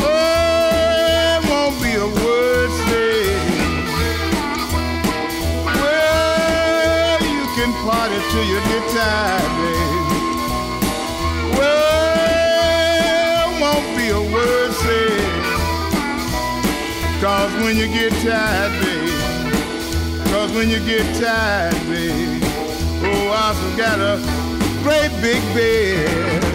[0.00, 3.36] Oh, it won't be a word said.
[5.66, 9.52] Well, you can party you get tired.
[11.58, 14.72] Well, won't be a word
[17.64, 19.10] when you get tired, babe.
[20.32, 22.42] Cause when you get tired, babe.
[23.04, 24.18] Oh, I have got a
[24.82, 26.45] great big bed.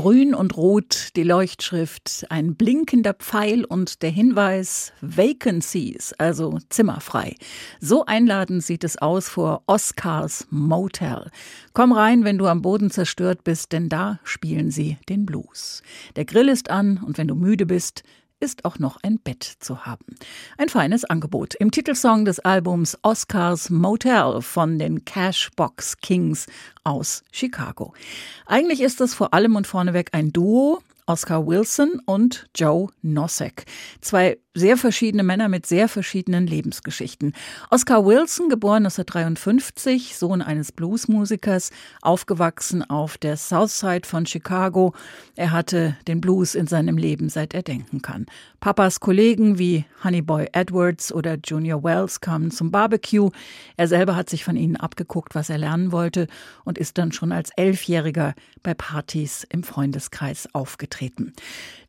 [0.00, 7.34] Grün und Rot die Leuchtschrift, ein blinkender Pfeil und der Hinweis Vacancies, also zimmerfrei.
[7.80, 11.32] So einladend sieht es aus vor Oscars Motel.
[11.72, 15.82] Komm rein, wenn du am Boden zerstört bist, denn da spielen sie den Blues.
[16.14, 18.04] Der Grill ist an und wenn du müde bist,
[18.40, 20.04] ist auch noch ein Bett zu haben.
[20.56, 21.54] Ein feines Angebot.
[21.54, 26.46] Im Titelsong des Albums Oscars Motel von den Cashbox Kings
[26.84, 27.94] aus Chicago.
[28.46, 33.64] Eigentlich ist es vor allem und vorneweg ein Duo, Oscar Wilson und Joe Nosek.
[34.00, 37.32] Zwei sehr verschiedene Männer mit sehr verschiedenen Lebensgeschichten.
[37.70, 41.70] Oscar Wilson, geboren 1953, Sohn eines Bluesmusikers,
[42.02, 44.94] aufgewachsen auf der Southside von Chicago.
[45.36, 48.26] Er hatte den Blues in seinem Leben, seit er denken kann.
[48.60, 53.30] Papas Kollegen wie Honeyboy Edwards oder Junior Wells kamen zum Barbecue.
[53.76, 56.26] Er selber hat sich von ihnen abgeguckt, was er lernen wollte
[56.64, 61.32] und ist dann schon als Elfjähriger bei Partys im Freundeskreis aufgetreten.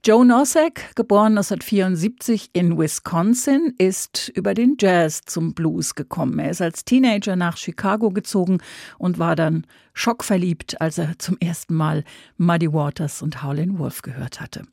[0.06, 6.40] Joe Nosek, geboren 1974 in Wisconsin, ist über den Jazz zum Blues gekommen.
[6.40, 8.58] Er ist als Teenager nach Chicago gezogen
[8.98, 9.66] und war dann
[10.00, 12.06] schockverliebt, als er zum ersten Mal
[12.38, 14.64] Muddy Waters und Howlin' Wolf gehört hatte.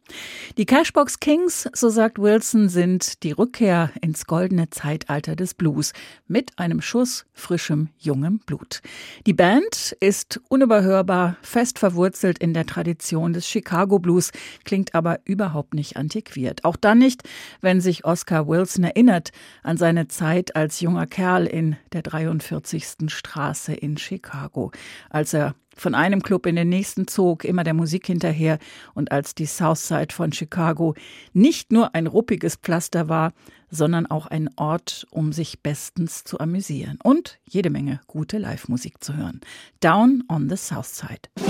[0.57, 5.93] Die Cashbox Kings, so sagt Wilson, sind die Rückkehr ins goldene Zeitalter des Blues
[6.29, 8.83] mit einem Schuss frischem, jungem Blut.
[9.27, 14.31] Die Band ist unüberhörbar fest verwurzelt in der Tradition des Chicago Blues,
[14.65, 16.65] klingt aber überhaupt nicht antiquiert.
[16.65, 17.25] Auch dann nicht,
[17.61, 19.33] wenn sich Oscar Wilson erinnert
[19.65, 23.09] an seine Zeit als junger Kerl in der 43.
[23.09, 24.71] Straße in Chicago
[25.17, 28.59] als er von einem Club in den nächsten zog, immer der Musik hinterher
[28.95, 30.95] und als die Southside von Chicago
[31.33, 33.33] nicht nur ein ruppiges Pflaster war,
[33.71, 39.17] sondern auch ein Ort, um sich bestens zu amüsieren und jede Menge gute Live-Musik zu
[39.17, 39.41] hören.
[39.81, 41.29] Down on the Southside.
[41.39, 41.47] Oh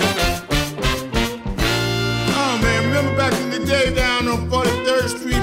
[2.63, 5.43] man, remember back in the day down on 43rd Street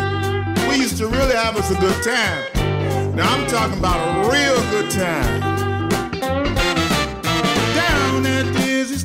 [1.36, 3.16] have us a good time.
[3.16, 5.73] Now I'm talking about a real good time.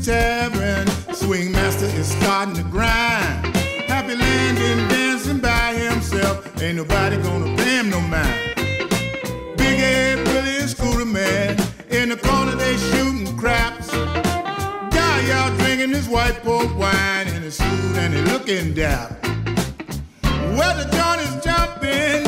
[0.09, 3.55] Tavern, Swing Master is starting to grind.
[3.89, 6.47] Happy landing, dancing by himself.
[6.63, 8.55] Ain't nobody gonna pay him no mind.
[9.59, 11.59] Big Ed Willie and Scooter Man
[11.91, 13.91] in the corner they shooting craps.
[13.91, 19.23] Guy y'all drinking his white pork wine in his suit and he looking dap.
[20.57, 22.25] Well, the joint is jumping,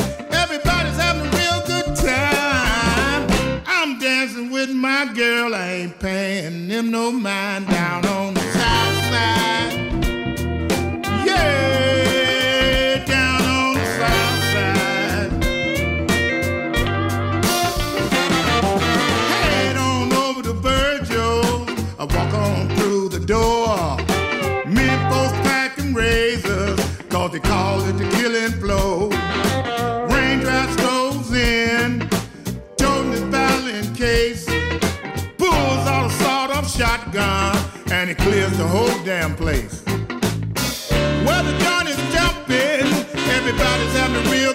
[4.81, 8.20] my girl, I ain't paying them no mind down on
[38.11, 39.83] it clears the whole damn place.
[41.25, 42.83] Well, the joint is jumping,
[43.37, 44.53] everybody's having real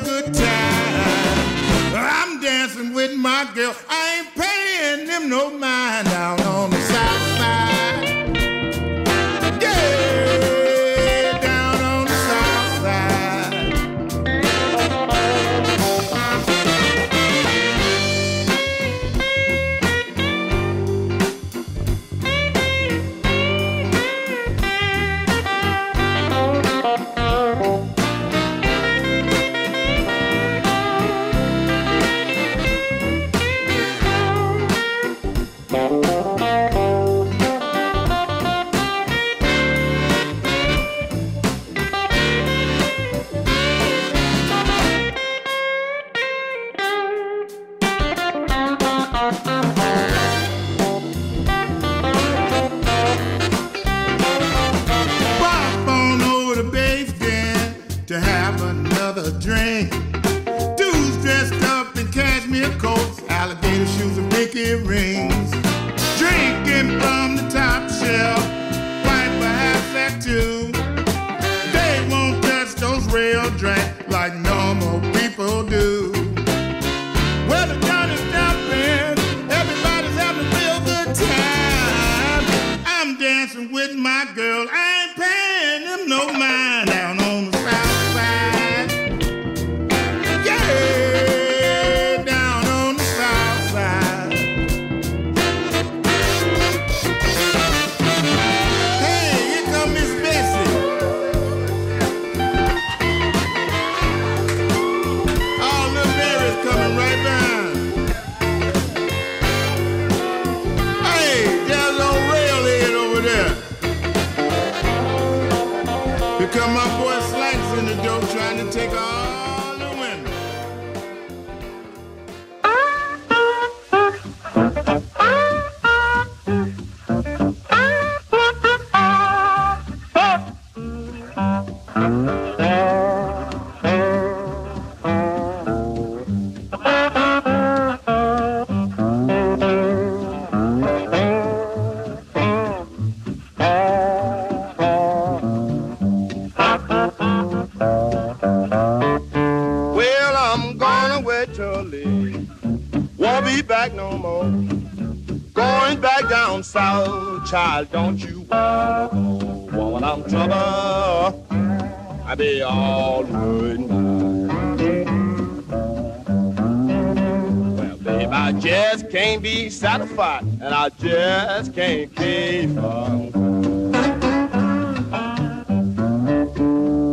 [169.99, 173.33] be satisfied, and I just can't keep on.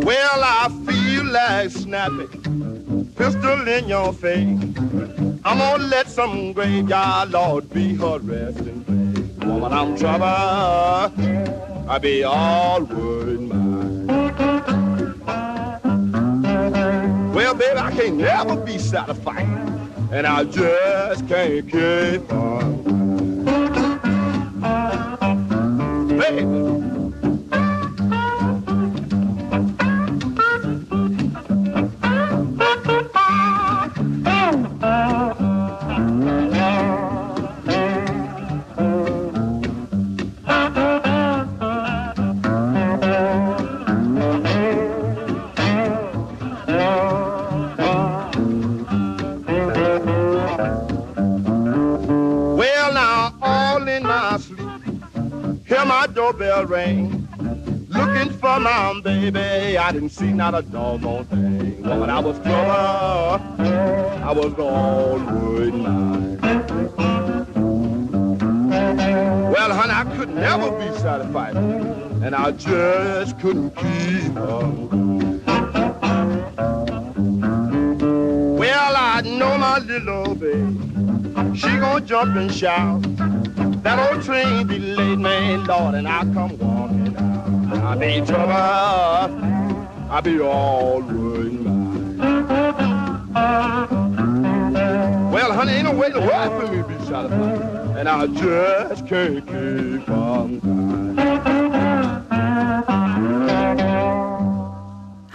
[0.01, 4.59] Well, I feel like snapping, pistol in your face.
[5.45, 9.47] I'm gonna let some graveyard lord be her resting place.
[9.47, 10.25] Woman, I'm trouble.
[10.25, 14.07] I be all worried mine.
[17.33, 19.47] Well, baby, I can't never be satisfied,
[20.13, 22.83] and I just can't keep on.
[26.19, 26.92] Baby.
[56.61, 59.77] Looking for my baby.
[59.77, 61.81] I didn't see not a doggone thing.
[61.83, 62.71] Woman, I was trouble.
[63.59, 66.39] I was always mine.
[69.51, 75.41] Well, honey, I could never be satisfied, and I just couldn't keep on.
[78.57, 83.12] Well, I know my little baby, she gonna jump and shout.
[83.83, 87.83] That old train delayed me, Lord, and I come walking out.
[87.83, 88.53] I be trouble,
[90.09, 92.17] I be always mine.
[95.33, 99.05] Well, honey, ain't no way to work for me to be satisfied, and I just
[99.05, 101.12] can't keep on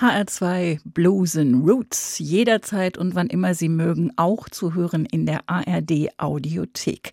[0.00, 5.40] HR2 Blues and Roots, jederzeit und wann immer Sie mögen, auch zu hören in der
[5.48, 7.10] ARD Audiothek.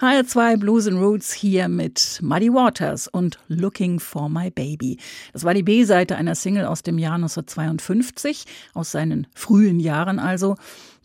[0.00, 4.98] HR2 Blues and Roots hier mit Muddy Waters und Looking for My Baby.
[5.32, 10.56] Das war die B-Seite einer Single aus dem Jahr 1952, aus seinen frühen Jahren also.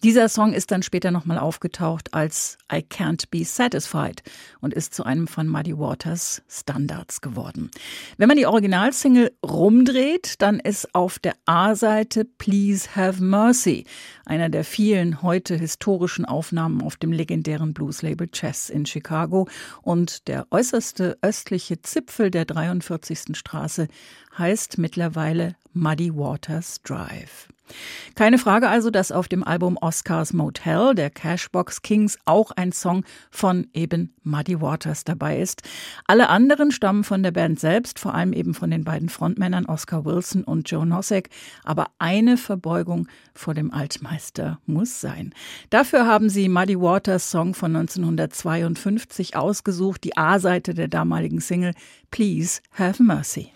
[0.04, 4.24] Dieser Song ist dann später nochmal aufgetaucht als I Can't Be Satisfied
[4.60, 7.70] und ist zu einem von Muddy Waters Standards geworden.
[8.18, 13.86] Wenn man die Originalsingle rumdreht, dann ist auf der A-Seite Please Have Mercy,
[14.26, 19.48] einer der vielen heute historischen Aufnahmen auf dem legendären Blueslabel Chess in Chicago
[19.84, 23.38] und der äußerste östliche Zipfel der 43.
[23.38, 23.88] Straße
[24.38, 27.48] heißt mittlerweile Muddy Waters Drive.
[28.16, 33.04] Keine Frage also, dass auf dem Album Oscars Motel der Cashbox Kings auch ein Song
[33.30, 35.64] von eben Muddy Waters dabei ist.
[36.06, 40.06] Alle anderen stammen von der Band selbst, vor allem eben von den beiden Frontmännern Oscar
[40.06, 41.30] Wilson und Joe Nosek.
[41.64, 45.34] Aber eine Verbeugung vor dem Altmeister muss sein.
[45.70, 51.74] Dafür haben sie Muddy Waters Song von 1952 ausgesucht, die A-Seite der damaligen Single
[52.12, 53.52] Please Have Mercy.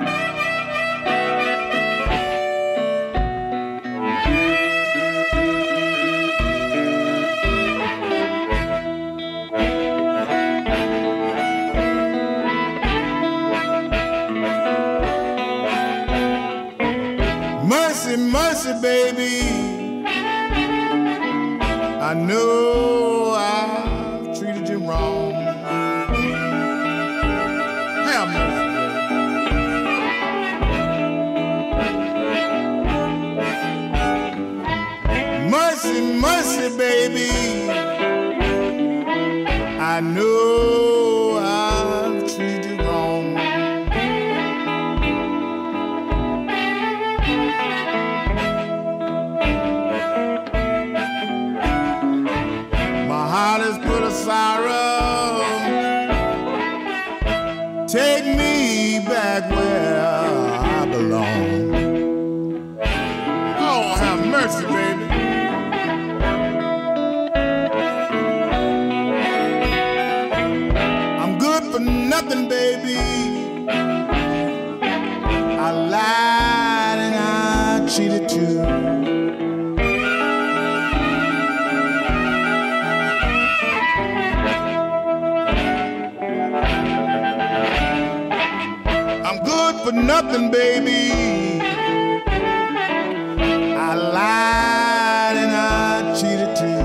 [54.25, 55.43] sorrow.
[57.87, 60.24] Take me back where
[90.21, 91.59] nothing, baby.
[93.87, 96.83] I lied and I cheated too.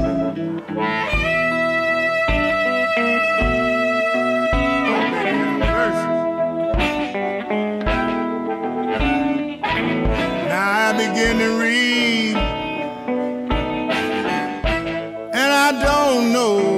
[10.48, 12.36] Now I begin to read,
[15.40, 16.69] and I don't know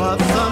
[0.00, 0.49] but the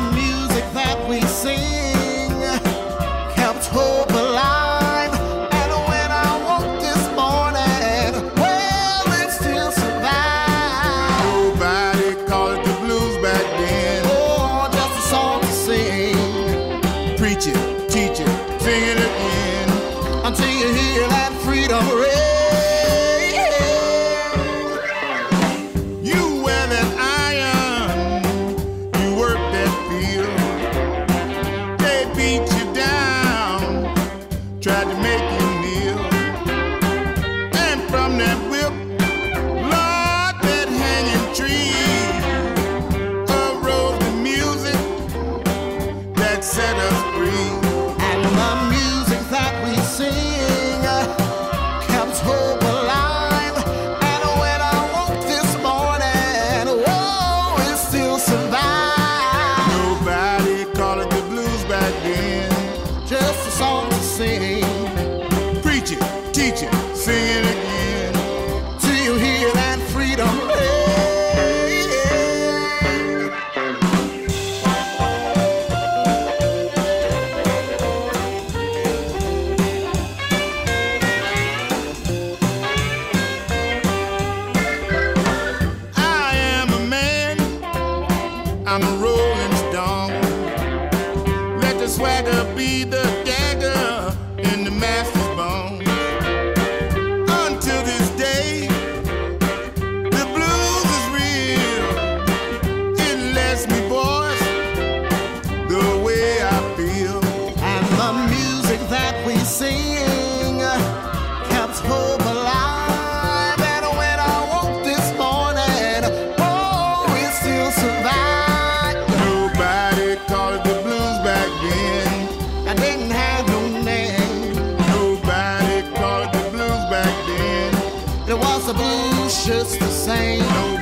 [130.19, 130.78] ain't no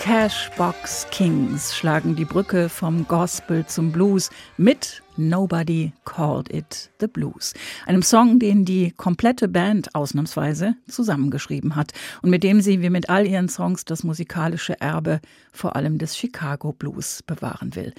[0.00, 7.54] Cashbox Kings schlagen die Brücke vom Gospel zum Blues mit Nobody Called It the Blues.
[7.86, 13.10] Einem Song, den die komplette Band ausnahmsweise zusammengeschrieben hat und mit dem sie wie mit
[13.10, 15.20] all ihren Songs das musikalische Erbe
[15.52, 17.92] vor allem des Chicago Blues bewahren will.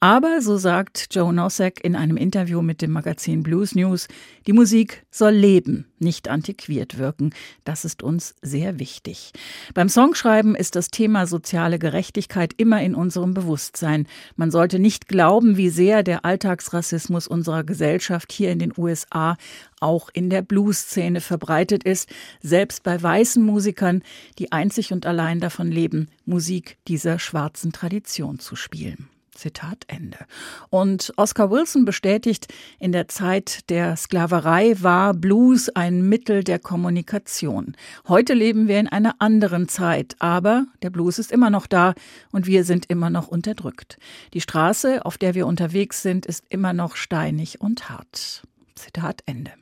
[0.00, 4.08] Aber, so sagt Joe Nosek in einem Interview mit dem Magazin Blues News,
[4.46, 7.30] die Musik soll leben, nicht antiquiert wirken.
[7.64, 9.32] Das ist uns sehr wichtig.
[9.74, 14.06] Beim Songschreiben ist das Thema soziale Gerechtigkeit immer in unserem Bewusstsein.
[14.36, 19.36] Man sollte nicht glauben, wie sehr der Alltags Alltagsrassismus unserer Gesellschaft hier in den USA
[19.80, 22.08] auch in der Blues-Szene verbreitet ist,
[22.42, 24.02] selbst bei weißen Musikern,
[24.38, 29.08] die einzig und allein davon leben, Musik dieser schwarzen Tradition zu spielen.
[29.36, 30.18] Zitat Ende.
[30.70, 37.76] Und Oscar Wilson bestätigt, in der Zeit der Sklaverei war Blues ein Mittel der Kommunikation.
[38.08, 41.94] Heute leben wir in einer anderen Zeit, aber der Blues ist immer noch da
[42.32, 43.98] und wir sind immer noch unterdrückt.
[44.34, 48.42] Die Straße, auf der wir unterwegs sind, ist immer noch steinig und hart.
[48.74, 49.52] Zitat Ende.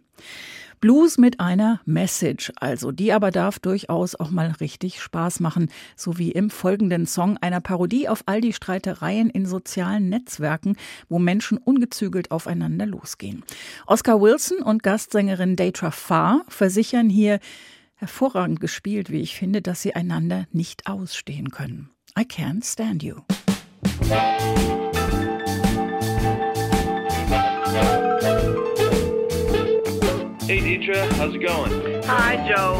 [0.84, 6.18] Blues mit einer Message, also die aber darf durchaus auch mal richtig Spaß machen, so
[6.18, 10.76] wie im folgenden Song einer Parodie auf all die Streitereien in sozialen Netzwerken,
[11.08, 13.44] wo Menschen ungezügelt aufeinander losgehen.
[13.86, 17.40] Oscar Wilson und Gastsängerin Datra Farr versichern hier
[17.94, 21.88] hervorragend gespielt, wie ich finde, dass sie einander nicht ausstehen können.
[22.14, 23.22] I can't stand you.
[30.84, 32.02] Deitra, how's it going?
[32.04, 32.76] Hi, Joe.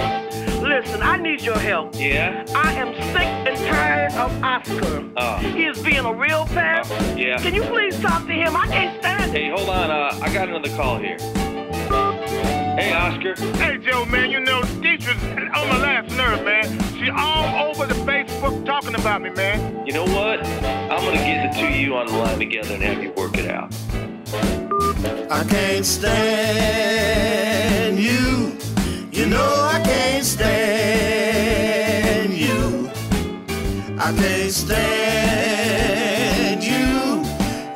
[0.60, 1.94] Listen, I need your help.
[1.94, 2.44] Yeah?
[2.54, 5.10] I am sick and tired of Oscar.
[5.16, 5.36] Oh.
[5.38, 6.90] He is being a real pest.
[7.16, 7.38] Yeah.
[7.38, 8.56] Can you please talk to him?
[8.56, 9.38] I can't stand it.
[9.38, 9.90] Hey, hold on.
[9.90, 11.16] Uh, I got another call here.
[12.76, 13.36] Hey, Oscar.
[13.56, 15.22] Hey, Joe, man, you know, Deitra's
[15.56, 16.78] on my last nerve, man.
[16.98, 19.86] She all over the Facebook talking about me, man.
[19.86, 20.44] You know what?
[20.44, 23.38] I'm gonna get the two of you on the line together and have you work
[23.38, 23.74] it out.
[25.30, 27.53] I can't stand
[28.04, 28.52] you.
[29.12, 31.54] You know I can't stand
[32.34, 32.90] you.
[33.98, 35.82] I can't stand
[36.62, 37.24] you.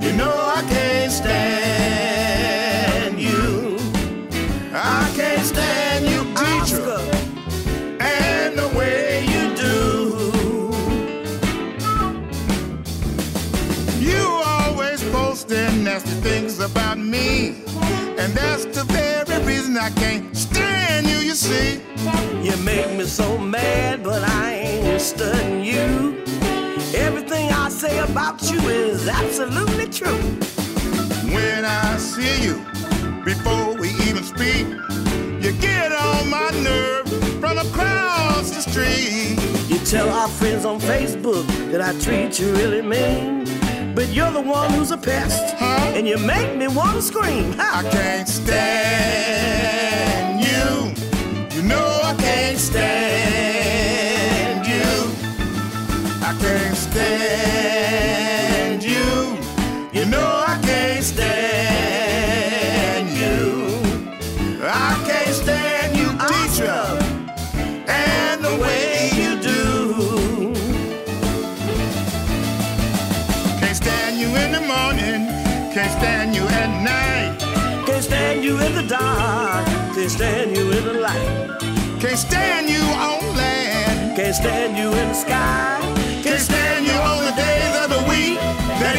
[0.06, 2.28] You know I can't stand
[3.18, 3.78] you.
[4.74, 7.00] I can't stand you, teacher.
[7.98, 9.74] And the way you do.
[13.98, 17.64] You always posting nasty things about me.
[18.18, 18.87] And that's the
[19.78, 21.80] I can't stand you, you see.
[22.42, 26.24] You make me so mad, but I ain't studying you.
[26.94, 30.18] Everything I say about you is absolutely true.
[31.32, 32.56] When I see you,
[33.24, 34.66] before we even speak,
[35.42, 37.08] you get on my nerve
[37.40, 39.38] from across the street.
[39.70, 43.07] You tell our friends on Facebook that I treat you really mean.
[44.18, 45.92] You're the one who's a pest, Huh?
[45.94, 47.54] and you make me want to scream.
[47.56, 48.50] I can't stand
[50.42, 50.92] you.
[51.56, 52.96] You know I can't stand
[54.66, 54.90] you.
[56.20, 58.17] I can't stand
[78.88, 81.58] dark, can't stand you in the light.
[82.00, 84.16] Can't stand you on land.
[84.16, 85.78] Can't stand you in the sky.
[86.22, 88.38] Can't stand you on the days of the week
[88.80, 88.96] that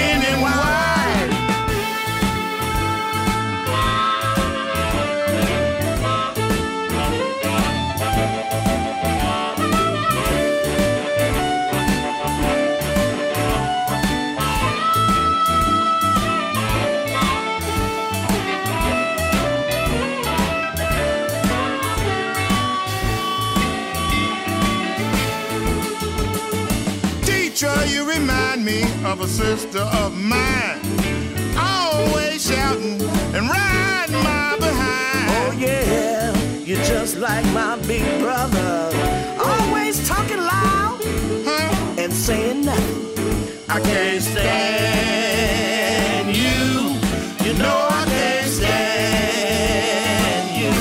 [29.21, 30.79] of a sister of mine.
[31.57, 33.01] Always shouting
[33.35, 35.29] and riding my behind.
[35.31, 38.89] Oh yeah, you're just like my big brother.
[39.43, 40.99] Always talking loud
[41.45, 41.95] Huh?
[41.97, 43.07] and saying nothing.
[43.67, 44.47] I can't stand
[46.35, 46.99] you.
[47.45, 50.71] You know I can't stand you.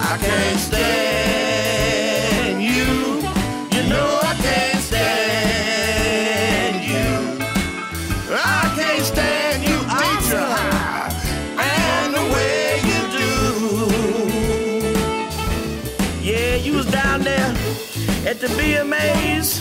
[0.00, 1.01] I can't stand
[18.32, 19.60] at the BMAs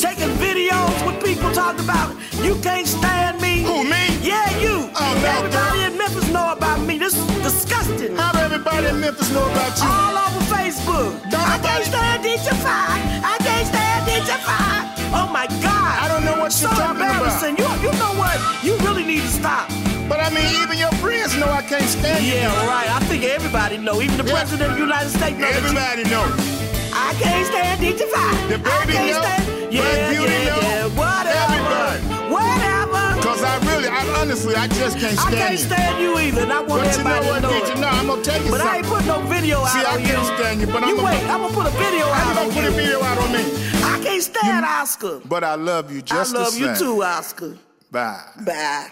[0.00, 2.08] taking videos with people talking about
[2.42, 3.62] you can't stand me.
[3.62, 4.16] Who, me?
[4.24, 4.88] Yeah, you.
[4.96, 5.92] Oh, no, Everybody girl.
[5.92, 6.96] in Memphis know about me.
[6.98, 8.16] This is disgusting.
[8.16, 9.84] How do everybody in Memphis know about you?
[9.84, 11.12] All over Facebook.
[11.30, 12.96] Don't I nobody- can't stand Deitra Farr.
[13.28, 14.78] I can't stand Deitra Farr.
[15.14, 15.92] Oh my God.
[16.02, 17.20] I don't know what you're talking about.
[17.20, 17.56] embarrassing.
[17.60, 18.40] You, you know what?
[18.64, 19.68] You really need to stop.
[20.08, 22.32] But I mean, even your friends know I can't stand you.
[22.34, 22.88] Yeah, right.
[22.90, 24.00] I think everybody know.
[24.00, 24.32] Even the Yeah.
[24.40, 26.61] president of the United States know that you Everybody know.
[27.02, 28.32] I can't stand Deitra Farr.
[28.48, 29.44] The baby I know, stand.
[29.46, 31.00] Black Yeah, Beauty yeah, know, yeah.
[31.02, 31.42] Whatever.
[31.42, 32.00] everybody.
[32.36, 33.04] Whatever.
[33.26, 35.58] Cause I really, I honestly, I just can't I can't you.
[35.58, 37.80] stand you either, and I want But you know everybody what, to know it.
[37.80, 38.78] No, I'm gonna tell you But I something.
[38.84, 39.82] ain't put no video out there.
[39.82, 41.66] See, out I on can't stand you, but I'm you gonna- wait, I'm gonna put
[41.66, 43.42] a video out you on gonna put a video out on me?
[43.82, 45.20] I can't stand Oscar.
[45.24, 46.64] But I love you just the same.
[46.64, 47.56] I love you too, Oscar.
[47.90, 48.20] Bye.
[48.46, 48.88] Bye.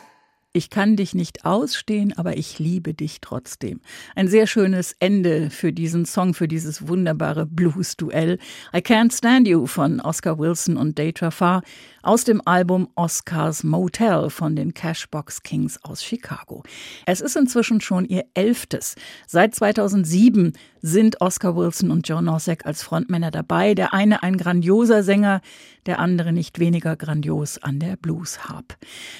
[0.52, 3.80] Ich kann dich nicht ausstehen, aber ich liebe dich trotzdem.
[4.16, 8.36] Ein sehr schönes Ende für diesen Song, für dieses wunderbare Blues-Duell.
[8.74, 11.62] I Can't Stand You von Oscar Wilson und Deja Farr
[12.02, 16.64] aus dem Album Oscars Motel von den Cashbox Kings aus Chicago.
[17.06, 18.96] Es ist inzwischen schon ihr elftes.
[19.28, 23.74] Seit 2007 sind Oscar Wilson und John Nosek als Frontmänner dabei.
[23.74, 25.42] Der eine ein grandioser Sänger,
[25.86, 28.76] der andere nicht weniger grandios an der Blues Harp.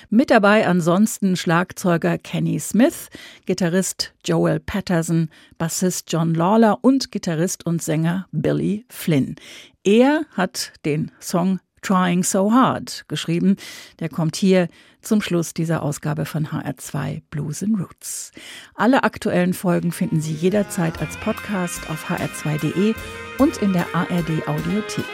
[0.08, 3.08] Mit dabei ansonsten Schlagzeuger Kenny Smith,
[3.46, 5.28] Gitarrist Joel Patterson,
[5.58, 9.36] Bassist John Lawler und Gitarrist und Sänger Billy Flynn.
[9.84, 13.56] Er hat den Song Trying So Hard geschrieben.
[14.00, 14.68] Der kommt hier
[15.00, 18.32] zum Schluss dieser Ausgabe von HR2 Blues and Roots.
[18.74, 22.94] Alle aktuellen Folgen finden Sie jederzeit als Podcast auf hr2.de
[23.38, 25.04] und in der ARD Audiothek.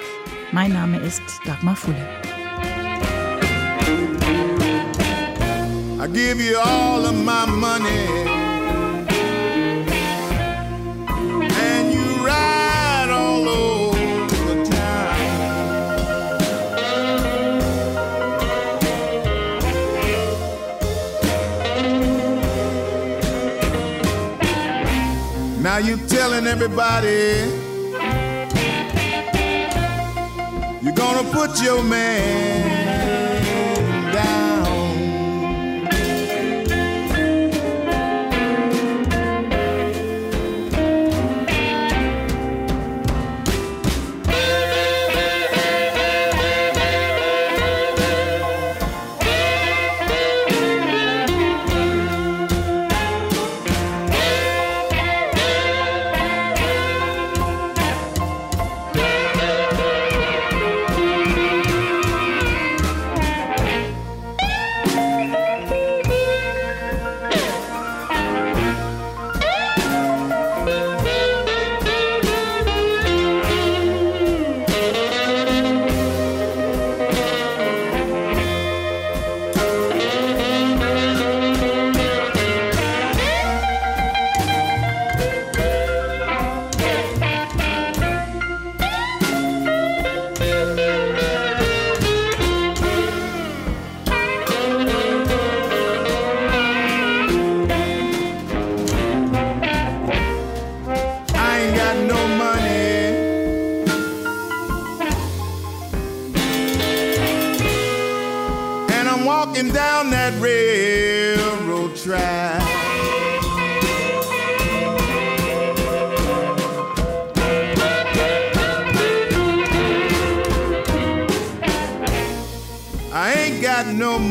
[0.52, 2.35] Mein Name ist Dagmar Fulle.
[6.06, 8.06] I give you all of my money.
[11.66, 15.16] And you ride all over town.
[25.60, 27.50] Now you telling everybody
[30.84, 32.85] you're gonna put your man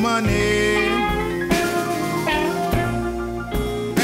[0.06, 0.86] money.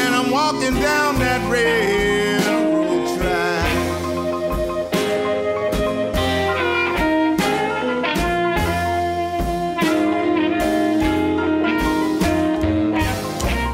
[0.01, 3.71] And I'm walking down that railroad track.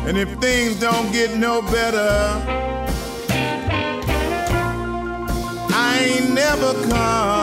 [0.07, 2.11] And if things don't get no better,
[5.85, 7.36] I ain't never coming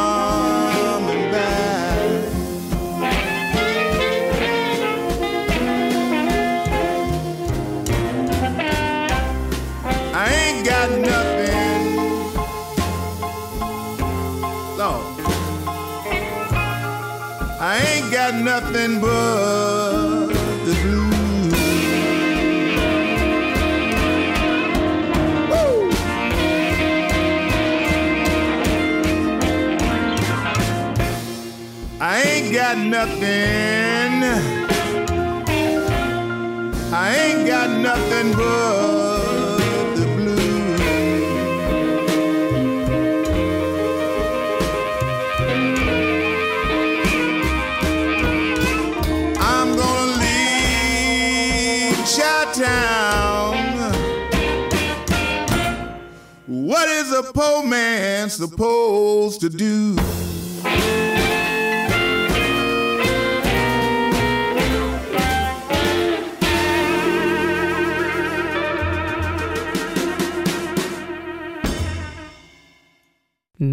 [33.06, 34.22] nothing.
[36.92, 40.80] I ain't got nothing but the blues.
[49.38, 53.54] I'm gonna leave Chi-Town.
[56.46, 60.13] What is a poor man supposed to do?